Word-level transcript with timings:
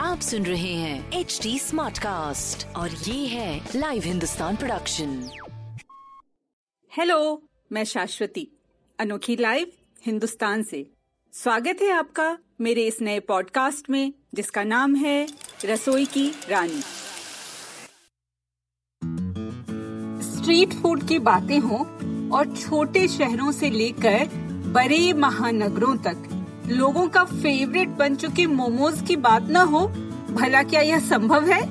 आप 0.00 0.20
सुन 0.20 0.46
रहे 0.46 0.74
हैं 0.74 1.12
एच 1.12 1.40
डी 1.42 1.58
स्मार्ट 1.58 1.98
कास्ट 1.98 2.76
और 2.76 2.90
ये 2.90 3.26
है 3.26 3.68
लाइव 3.76 4.02
हिंदुस्तान 4.02 4.56
प्रोडक्शन 4.56 5.30
हेलो 6.96 7.42
मैं 7.72 7.84
शाश्वती 7.84 8.48
अनोखी 8.98 9.36
लाइव 9.36 9.72
हिंदुस्तान 10.06 10.62
से। 10.62 10.90
स्वागत 11.32 11.78
है 11.82 11.90
आपका 11.90 12.38
मेरे 12.60 12.86
इस 12.86 13.00
नए 13.00 13.20
पॉडकास्ट 13.20 13.90
में, 13.90 14.12
जिसका 14.34 14.64
नाम 14.64 14.94
है 14.94 15.28
रसोई 15.64 16.04
की 16.04 16.34
रानी। 16.48 16.82
स्ट्रीट 20.22 20.72
फ़ूड 20.72 21.08
की 21.08 21.18
बातें 21.18 21.58
हों 21.58 21.80
और 22.30 22.56
छोटे 22.56 23.08
शहरों 23.08 23.52
से 23.52 23.70
लेकर 23.70 24.28
बड़े 24.72 25.12
महानगरों 25.12 25.96
तक 25.96 26.29
लोगों 26.68 27.06
का 27.08 27.24
फेवरेट 27.24 27.88
बन 27.88 28.14
चुके 28.14 28.46
मोमोज 28.46 29.00
की 29.08 29.16
बात 29.16 29.48
न 29.50 29.56
हो, 29.56 29.86
भला 30.30 30.62
क्या 30.62 30.80
यह 30.80 30.98
संभव 30.98 31.48
है? 31.48 31.62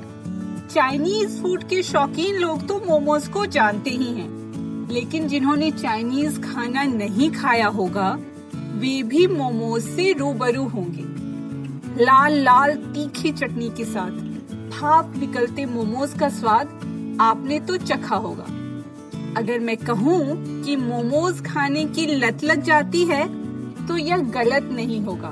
चाइनीज़ 0.68 1.40
फ़ूड 1.42 1.62
के 1.62 1.82
शौकीन 1.82 2.36
लोग 2.36 2.66
तो 2.68 2.78
मोमोज 2.86 3.28
को 3.28 3.44
जानते 3.48 3.90
ही 3.90 4.12
हैं, 4.14 4.88
लेकिन 4.90 5.28
जिन्होंने 5.28 5.70
चाइनीज़ 5.70 6.40
खाना 6.42 6.82
नहीं 6.84 7.30
खाया 7.30 7.68
होगा, 7.68 8.10
वे 8.54 9.02
भी 9.02 9.26
मोमोज 9.26 9.82
से 9.86 10.12
रूबरू 10.12 10.66
होंगे। 10.68 12.04
लाल 12.04 12.38
लाल, 12.40 12.74
तीखी 12.94 13.32
चटनी 13.32 13.70
के 13.70 13.84
साथ, 13.84 14.10
भाप 14.70 15.12
निकलते 15.16 15.66
मोमोज 15.66 16.14
का 16.20 16.28
स्वाद 16.28 16.78
आपने 17.20 17.60
तो 17.60 17.76
चखा 17.76 18.16
होगा। 18.16 18.44
अगर 19.36 19.58
मैं 19.58 19.76
कहूँ 19.76 20.62
कि 20.64 20.76
मोमोज 20.76 21.44
खाने 21.46 21.84
की 21.86 22.06
लत 22.06 22.44
लग 22.44 22.62
जाती 22.62 23.04
है 23.04 23.24
तो 23.90 23.96
यह 23.96 24.16
गलत 24.16 24.68
नहीं 24.72 25.00
होगा। 25.00 25.28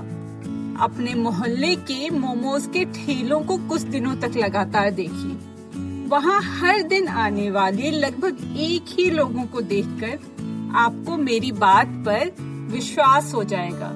अपने 0.84 1.14
मोहल्ले 1.14 1.76
के 1.76 2.10
मोमोज 2.10 2.66
के 2.66 2.84
ठेलों 2.84 3.40
को 3.40 3.56
कुछ 3.58 3.80
दिनों 3.80 4.14
तक 4.16 4.36
लगातार 4.36 4.90
देखिए। 4.90 6.06
वहाँ 6.08 6.40
हर 6.42 6.82
दिन 6.82 7.08
आने 7.08 7.50
वाले 7.50 7.90
लगभग 7.90 8.56
एक 8.56 8.84
ही 8.88 9.10
लोगों 9.10 9.44
को 9.44 9.60
देखकर 9.60 10.18
आपको 10.74 11.16
मेरी 11.16 11.52
बात 11.52 11.86
पर 11.86 12.34
विश्वास 12.72 13.34
हो 13.34 13.44
जाएगा। 13.44 13.90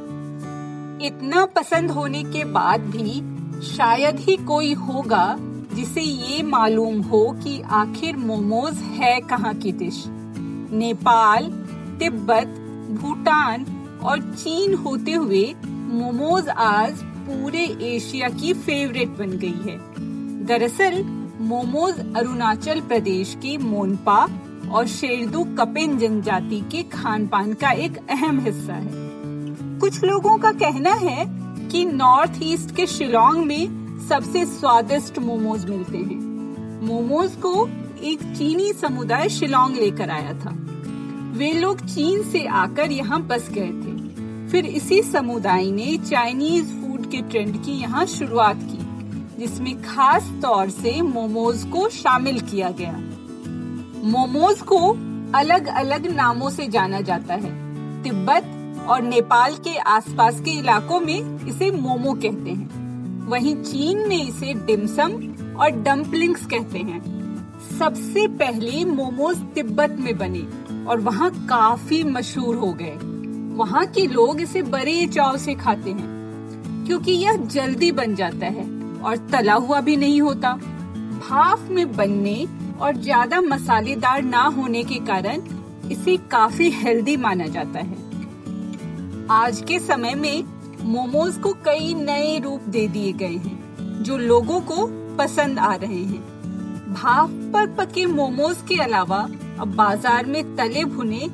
इतना 1.06 1.44
पसंद 1.46 1.90
होने 1.90 2.22
के 2.24 2.44
बाद 2.44 2.80
भी 2.80 3.20
शायद 3.66 4.20
ही 4.20 4.36
कोई 4.36 4.72
होगा 4.74 5.36
जिसे 5.74 6.00
ये 6.00 6.42
मालूम 6.42 7.00
हो 7.00 7.38
कि 7.44 7.60
आखिर 7.60 8.16
मोमोज 8.16 8.74
है 8.74 9.20
कहाँ 9.20 9.54
की 9.54 9.72
डिश। 9.72 10.04
नेपाल, 10.06 11.50
तिब्बत, 11.98 12.58
भूटान 13.02 13.64
और 14.04 14.20
चीन 14.20 14.74
होते 14.74 15.12
हुए 15.12 15.54
मोमोज 15.64 16.48
आज 16.48 17.02
पूरे 17.26 17.64
एशिया 17.82 18.28
की 18.28 18.52
फेवरेट 18.54 19.08
बन 19.08 19.30
गई 19.30 19.70
है। 19.70 19.76
दरअसल 20.46 21.02
मोमोज 21.40 21.98
अरुणाचल 22.16 22.80
प्रदेश 22.80 23.34
के 23.34 23.56
मोनपा 23.58 24.28
और 24.72 24.86
शेरदू 24.86 25.44
कपिन 25.58 25.98
जनजाति 25.98 26.60
के 26.72 26.82
खान 26.82 27.26
पान 27.26 27.52
का 27.52 27.70
एक 27.70 27.96
अहम 28.10 28.40
हिस्सा 28.40 28.74
है। 28.74 28.90
कुछ 29.78 30.04
लोगों 30.04 30.38
का 30.38 30.52
कहना 30.52 30.92
है 30.92 31.24
कि 31.68 31.84
नॉर्थ 31.84 32.38
ईस्ट 32.42 32.74
के 32.76 32.86
शिलोंग 32.86 33.44
में 33.46 33.98
सबसे 34.08 34.44
स्वादिष्ट 34.46 35.18
मोमोज 35.18 35.64
मिलते 35.64 35.98
हैं। 35.98 36.20
मोमोज 36.86 37.36
को 37.46 37.68
एक 38.02 38.22
चीनी 38.22 38.72
समुदाय 38.72 39.28
शिलोंग 39.28 39.76
लेकर 39.76 40.10
आया 40.10 40.32
था। 40.32 40.56
वे 41.38 41.52
लोग 41.52 41.80
चीन 41.86 42.22
से 42.22 42.46
आकर 42.46 42.92
यहाँ 42.92 43.22
बस 43.22 43.48
गए 43.50 43.68
थे। 43.68 43.91
फिर 44.52 44.66
इसी 44.66 45.02
समुदाय 45.02 45.70
ने 45.70 45.96
चाइनीज़ 45.98 46.64
फ़ूड 46.64 47.06
के 47.10 47.20
ट्रेंड 47.22 47.64
की 47.64 47.72
यहाँ 47.72 48.06
शुरुआत 48.06 48.56
की, 48.62 48.78
जिसमें 49.40 49.82
खास 49.82 50.22
तौर 50.42 50.70
से 50.70 51.02
मोमोज 51.02 51.62
को 51.64 51.88
शामिल 51.88 52.40
किया 52.40 52.70
गया। 52.70 52.92
मोमोज 54.04 54.60
को 54.62 54.78
अलग 55.38 55.66
अलग 55.66 56.06
नामों 56.06 56.50
से 56.50 56.66
जाना 56.68 57.00
जाता 57.00 57.34
है। 57.34 57.52
तिब्बत 58.02 58.86
और 58.88 59.02
नेपाल 59.02 59.54
के 59.54 59.76
आसपास 59.76 60.40
के 60.40 60.50
इलाकों 60.50 61.00
में 61.00 61.46
इसे 61.46 61.70
मोमो 61.70 62.12
कहते 62.14 62.50
हैं। 62.50 63.28
वहीं 63.28 63.54
चीन 63.56 64.08
में 64.08 64.28
इसे 64.28 64.54
डिमसम 64.54 65.12
और 65.60 65.70
डम्पलिंग्स 65.70 66.46
कहते 66.46 66.78
हैं। 66.78 67.00
सबसे 67.78 68.26
पहले 68.28 68.84
मोमोज 68.84 69.36
तिब्बत 69.54 69.96
में 70.00 70.18
बने 70.18 70.44
और 70.84 71.00
वहाँ 71.00 71.30
काफ़ी 71.46 72.02
मशहूर 72.02 72.56
हो 72.56 72.72
गए। 72.72 73.11
वहाँ 73.54 73.84
के 73.86 74.06
लोग 74.06 74.40
इसे 74.40 74.62
बड़े 74.64 75.06
चाव 75.06 75.36
से 75.36 75.54
खाते 75.54 75.90
हैं, 75.90 76.84
क्योंकि 76.86 77.12
यह 77.14 77.36
जल्दी 77.46 77.90
बन 77.92 78.14
जाता 78.14 78.46
है 78.48 78.64
और 79.00 79.16
तला 79.32 79.54
हुआ 79.54 79.80
भी 79.80 79.96
नहीं 79.96 80.20
होता। 80.22 80.52
भाफ 81.20 81.68
में 81.70 81.96
बनने 81.96 82.46
और 82.80 82.96
ज़्यादा 82.98 83.40
मसालेदार 83.40 84.22
ना 84.22 84.42
होने 84.56 84.82
के 84.84 84.98
कारण 85.06 85.42
इसे 85.90 86.16
काफ़ी 86.30 86.70
हेल्दी 86.72 87.16
माना 87.18 87.46
जाता 87.48 87.78
है। 87.80 88.00
आज 89.32 89.60
के 89.68 89.78
समय 89.80 90.14
में 90.14 90.44
मोमोज 90.84 91.36
को 91.36 91.52
कई 91.64 91.94
नए 91.94 92.38
रूप 92.38 92.60
दे 92.68 92.86
दिए 92.88 93.12
गए 93.14 93.36
हैं, 93.36 94.02
जो 94.02 94.16
लोगों 94.18 94.60
को 94.62 94.86
पसंद 95.16 95.58
आ 95.58 95.74
रहे 95.74 96.02
हैं। 96.02 96.94
भाफ 96.94 97.30
पर 97.52 97.66
पके 97.74 98.06
मोमोज 98.08 98.56
के 98.68 98.82
अलावा 98.82 99.18
अब 99.60 99.74
बाज़ार 99.76 100.26
में 100.26 100.56
तले 100.56 100.84
भुने 100.86 101.28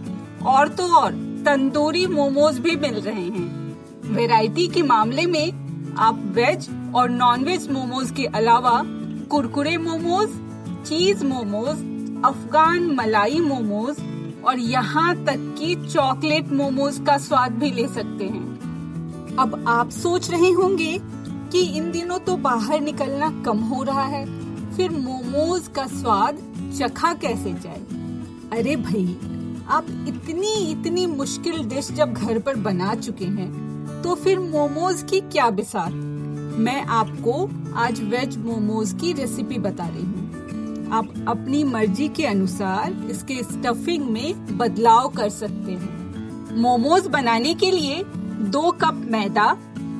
और 0.46 0.68
तो 0.70 0.86
और 0.94 1.12
तंदूरी 1.48 2.06
मोमोज 2.06 2.58
भी 2.58 2.74
मिल 2.76 2.94
रहे 2.94 3.22
हैं। 3.22 4.14
वैरायटी 4.14 4.66
के 4.68 4.82
मामले 4.82 5.24
में 5.26 5.94
आप 5.98 6.20
वेज 6.34 6.68
और 6.94 7.08
नॉन 7.10 7.44
वेज 7.44 7.68
मोमोज 7.70 8.10
के 8.10 8.24
अलावा 8.32 8.82
कुरकुरे 9.30 9.76
मोमोज, 9.78 10.28
चीज़ 10.86 11.24
मोमोज, 11.24 11.78
अफगान 12.24 12.90
मलाई 12.96 13.40
मोमोज 13.40 13.96
और 14.44 14.58
यहाँ 14.58 15.14
तक 15.24 15.54
कि 15.58 15.74
चॉकलेट 15.86 16.52
मोमोज 16.52 17.00
का 17.06 17.16
स्वाद 17.18 17.52
भी 17.52 17.70
ले 17.70 17.86
सकते 17.88 18.24
हैं। 18.24 19.36
अब 19.36 19.64
आप 19.68 19.90
सोच 19.90 20.30
रहे 20.30 20.50
होंगे 20.52 20.98
कि 21.52 21.62
इन 21.76 21.90
दिनों 21.90 22.18
तो 22.18 22.36
बाहर 22.38 22.80
निकलना 22.80 23.30
कम 23.46 23.58
हो 23.64 23.82
रहा 23.82 24.04
है, 24.06 24.24
फिर 24.76 24.90
मोमोज 24.90 25.68
का 25.76 25.86
स्वाद 25.96 26.42
चखा 26.78 27.12
कैसे 27.16 27.52
जाए? 27.54 27.82
अरे 28.52 28.76
भाई 28.76 29.06
आप 29.68 29.86
इतनी 30.08 30.52
इतनी 30.70 31.04
मुश्किल 31.06 31.64
डिश 31.68 31.90
जब 31.92 32.12
घर 32.12 32.38
पर 32.38 32.56
बना 32.56 32.94
चुके 32.94 33.24
हैं 33.24 34.02
तो 34.02 34.14
फिर 34.14 34.38
मोमोज 34.38 35.02
की 35.10 35.20
क्या 35.22 35.48
बिसार? 35.50 35.90
मैं 35.90 36.80
आपको 36.82 37.34
आज 37.76 38.00
वेज 38.04 38.36
मोमोज 38.36 38.92
की 38.92 39.12
रेसिपी 39.12 39.58
बता 39.58 39.86
रही 39.86 40.02
हूँ। 40.02 40.88
आप 40.92 41.12
अपनी 41.28 41.62
मर्ज़ी 41.64 42.08
के 42.08 42.26
अनुसार 42.26 42.92
इसके 43.10 43.42
स्टफिंग 43.42 44.08
में 44.10 44.56
बदलाव 44.58 45.08
कर 45.08 45.28
सकते 45.28 45.72
हैं। 45.72 46.56
मोमोज 46.56 47.06
बनाने 47.06 47.54
के 47.54 47.70
लिए 47.70 48.02
दो 48.04 48.70
कप 48.80 49.06
मैदा, 49.10 49.56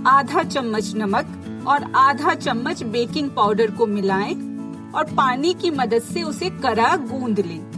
आधा 0.06 0.43
चम्मच 0.43 0.93
नमक 0.97 1.64
और 1.69 1.91
आधा 1.97 2.35
चम्मच 2.37 2.82
बेकिंग 2.82 3.31
पाउडर 3.31 3.71
को 3.71 3.87
मिलाएँ 3.87 4.35
और 4.94 5.14
पानी 5.17 5.55
की 5.55 5.71
मदद 5.71 6.03
से 6.05 6.23
उसे 6.23 6.50
करा 6.62 6.97
गूंद 7.11 7.41
लें। 7.41 7.78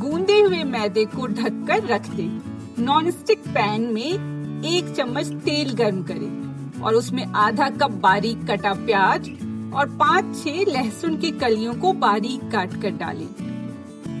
गूंदे 0.00 0.38
हुए 0.40 0.62
मैदे 0.64 1.04
को 1.04 1.26
ढककर 1.26 1.82
रख 1.84 2.06
दें। 2.08 2.84
नॉन 2.84 3.10
स्टिक 3.10 3.38
पैन 3.48 3.82
में 3.94 4.62
एक 4.66 4.94
चम्मच 4.96 5.26
तेल 5.44 5.72
गर्म 5.74 6.02
करें 6.02 6.80
और 6.82 6.94
उसमें 6.94 7.24
आधा 7.24 7.68
कप 7.72 7.90
बारीक 8.02 8.46
कटा 8.50 8.72
प्याज 8.76 9.28
और 9.74 9.88
पाँच 9.96 10.36
छह 10.36 10.64
लहसुन 10.70 11.16
की 11.16 11.30
कलियों 11.30 11.74
को 11.74 11.92
बारीक 11.98 12.50
काट 12.52 12.80
कर 12.82 12.90
डालें। 12.96 13.26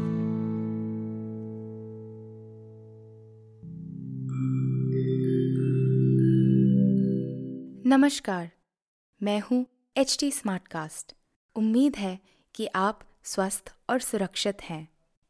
नमस्कार, 7.86 8.50
मैं 9.22 9.40
हूँ 9.40 9.66
एच 9.96 10.16
टी 10.20 10.30
स्मार्टकास्ट 10.30 11.14
उम्मीद 11.56 11.96
है 11.96 12.18
कि 12.54 12.66
आप 12.66 13.00
स्वस्थ 13.24 13.74
और 13.90 14.00
सुरक्षित 14.00 14.62
हैं। 14.62 14.91